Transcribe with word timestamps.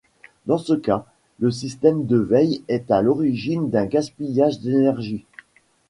Dans 0.47 0.57
ce 0.57 0.73
cas, 0.73 1.05
le 1.39 1.51
système 1.51 2.07
de 2.07 2.17
veille 2.17 2.63
est 2.67 2.89
à 2.89 3.03
l'origine 3.03 3.69
d'un 3.69 3.85
gaspillage 3.85 4.59
d'énergie. 4.59 5.27